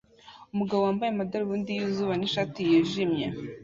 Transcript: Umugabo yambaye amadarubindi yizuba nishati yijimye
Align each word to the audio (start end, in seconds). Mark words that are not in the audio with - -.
Umugabo 0.53 0.81
yambaye 0.87 1.09
amadarubindi 1.11 1.71
yizuba 1.79 2.13
nishati 2.17 2.59
yijimye 2.69 3.27